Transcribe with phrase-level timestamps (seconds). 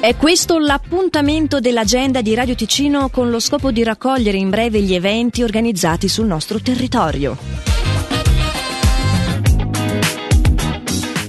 [0.00, 4.94] È questo l'appuntamento dell'agenda di Radio Ticino con lo scopo di raccogliere in breve gli
[4.94, 7.79] eventi organizzati sul nostro territorio.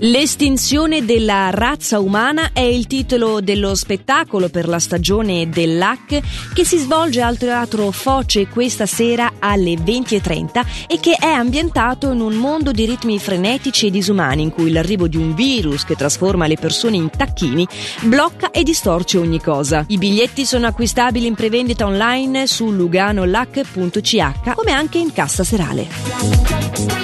[0.03, 6.79] L'estinzione della razza umana è il titolo dello spettacolo per la stagione dell'HAC che si
[6.79, 12.71] svolge al Teatro Foce questa sera alle 20.30 e che è ambientato in un mondo
[12.71, 16.95] di ritmi frenetici e disumani in cui l'arrivo di un virus che trasforma le persone
[16.95, 17.67] in tacchini
[18.01, 19.85] blocca e distorce ogni cosa.
[19.87, 27.00] I biglietti sono acquistabili in prevendita online su luganolac.ch come anche in cassa serale.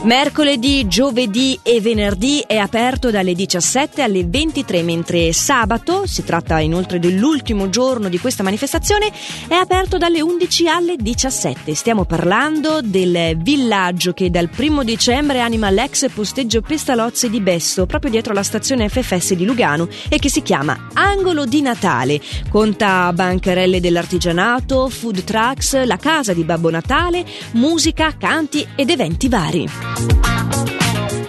[0.00, 7.00] Mercoledì, giovedì e venerdì è aperto dalle 17 alle 23, mentre sabato, si tratta inoltre
[7.00, 9.10] dell'ultimo giorno di questa manifestazione,
[9.48, 11.74] è aperto dalle 11 alle 17.
[11.74, 18.12] Stiamo parlando del villaggio che dal 1 dicembre anima l'ex posteggio Pestalozzi di Besso, proprio
[18.12, 22.20] dietro la stazione FFS di Lugano e che si chiama Angolo di Natale.
[22.48, 29.87] Conta bancarelle dell'artigianato, food trucks, la casa di Babbo Natale, musica, canti ed eventi vari.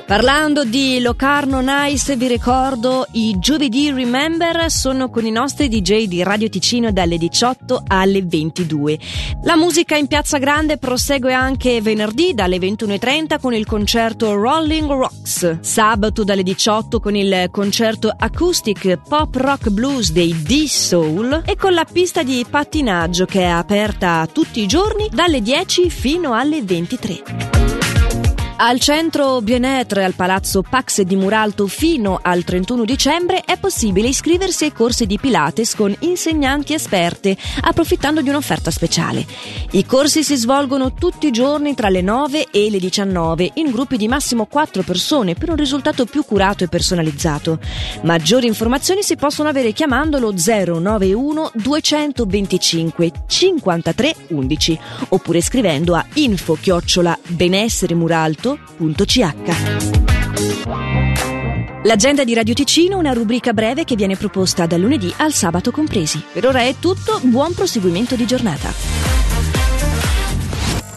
[0.10, 6.24] Parlando di Locarno Nice, vi ricordo i giovedì Remember sono con i nostri DJ di
[6.24, 8.98] Radio Ticino dalle 18 alle 22.
[9.44, 15.60] La musica in Piazza Grande prosegue anche venerdì dalle 21.30 con il concerto Rolling Rocks,
[15.60, 21.86] sabato dalle 18 con il concerto acoustic pop rock blues dei D-Soul e con la
[21.86, 27.79] pista di pattinaggio che è aperta tutti i giorni dalle 10 fino alle 23.
[28.62, 34.66] Al centro Bienetre al palazzo Pax di Muralto fino al 31 dicembre è possibile iscriversi
[34.66, 39.26] ai corsi di Pilates con insegnanti esperte, approfittando di un'offerta speciale.
[39.72, 43.96] I corsi si svolgono tutti i giorni tra le 9 e le 19 in gruppi
[43.96, 47.60] di massimo 4 persone per un risultato più curato e personalizzato.
[48.02, 54.80] Maggiori informazioni si possono avere chiamando lo 091 225 53 11
[55.10, 60.10] oppure scrivendo a info chiocciola benessere muralto www.radioticino.ch.
[61.84, 66.22] L'agenda di Radio Ticino, una rubrica breve che viene proposta dal lunedì al sabato compresi.
[66.32, 68.72] Per ora è tutto, buon proseguimento di giornata.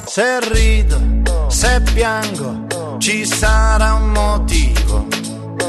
[0.04, 1.00] Se rido,
[1.48, 2.66] se piango,
[2.98, 5.06] ci sarà un motivo.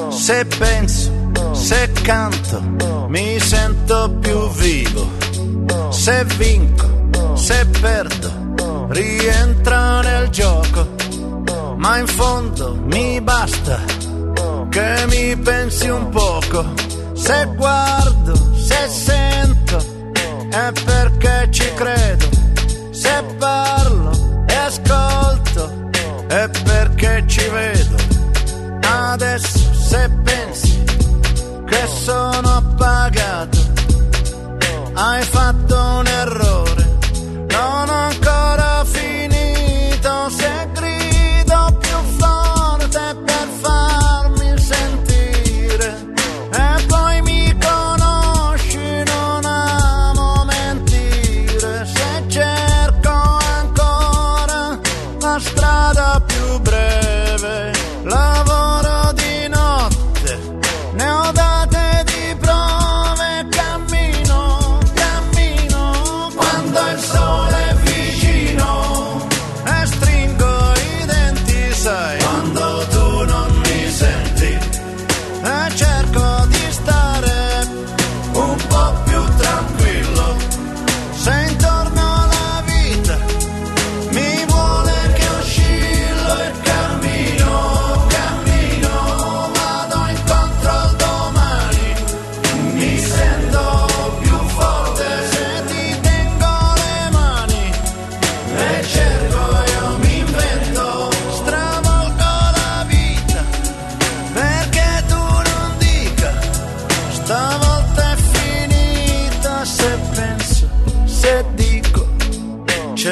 [0.10, 5.12] Se penso, se canto, mi sento più vivo.
[5.92, 10.93] Se vinco, se perdo, rientro nel gioco
[11.84, 13.78] ma in fondo mi basta
[14.70, 16.64] che mi pensi un poco.
[17.14, 19.78] Se guardo, se sento,
[20.50, 22.30] è perché ci credo.
[22.90, 24.12] Se parlo
[24.48, 25.90] e ascolto,
[26.28, 27.96] è perché ci vedo.
[29.12, 30.84] Adesso se pensi
[31.66, 33.58] che sono appagato,
[34.94, 35.53] hai fatto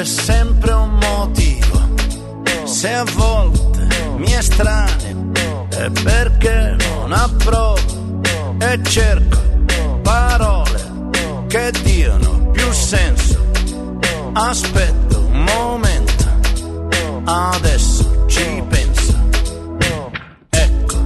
[0.02, 1.80] c'è sempre un motivo.
[2.64, 8.20] Se a volte mi estraneo è perché non approvo
[8.58, 9.38] e cerco
[10.02, 13.46] parole che diano più senso.
[14.32, 16.24] Aspetto un momento,
[17.24, 19.14] adesso ci penso.
[20.50, 20.96] Ecco,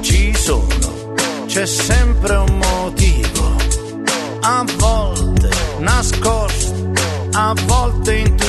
[0.00, 1.14] ci sono,
[1.46, 3.54] c'è sempre un motivo.
[4.40, 5.48] A volte
[5.78, 6.80] nascosto
[7.32, 8.39] a volte intuitivo,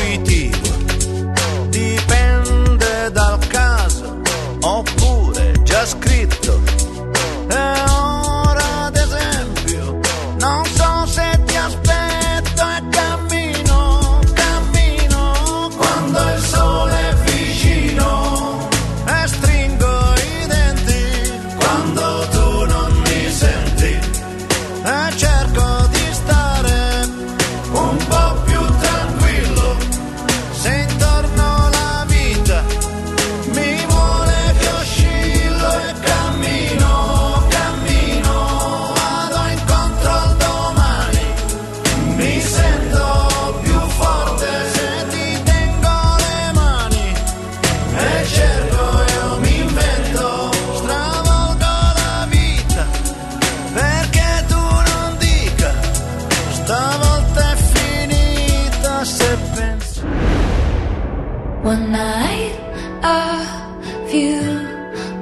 [61.72, 62.56] One night,
[63.02, 64.42] a few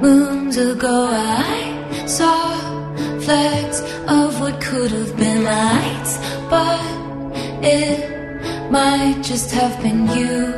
[0.02, 2.40] moons ago, I saw
[3.20, 6.18] flecks of what could have been lights,
[6.50, 6.82] but
[7.62, 8.00] it
[8.68, 10.54] might just have been you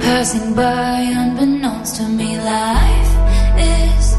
[0.00, 2.38] passing by unbeknownst to me.
[2.38, 3.12] Life
[3.58, 4.09] is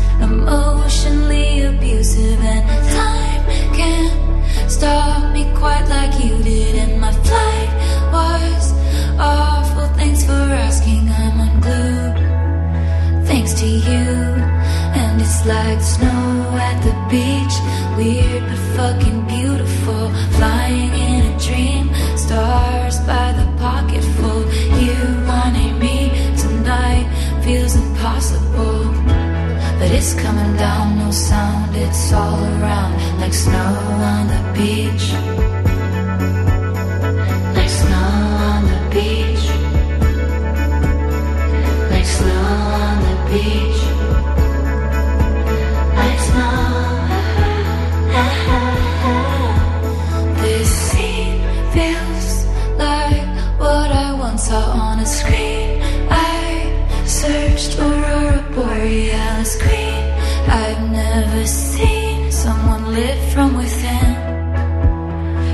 [15.63, 17.55] like snow at the beach.
[17.97, 20.03] Weird but fucking beautiful.
[20.37, 21.85] Flying in a dream.
[22.25, 24.39] Stars by the pocketful.
[24.83, 24.97] You
[25.29, 25.97] wanting me
[26.43, 27.07] tonight
[27.43, 28.79] feels impossible.
[29.79, 33.73] But it's coming down, no sound, it's all around like snow
[34.13, 35.05] on the beach.
[37.57, 38.11] Like snow
[38.49, 39.45] on the beach.
[41.93, 42.45] Like snow
[42.85, 43.70] on the beach.
[61.41, 64.13] Never seen someone lit from within,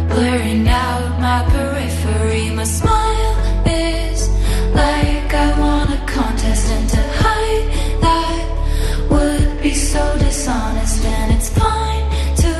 [0.10, 2.50] blurring out my periphery.
[2.50, 3.36] My smile
[3.66, 4.28] is
[4.74, 7.68] like I won a contest, and to hide
[8.06, 11.06] that would be so dishonest.
[11.06, 12.06] And it's fine
[12.44, 12.54] to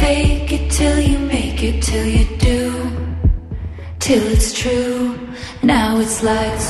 [0.00, 2.62] fake it till you make it, till you do,
[3.98, 5.18] till it's true.
[5.62, 6.60] Now it's like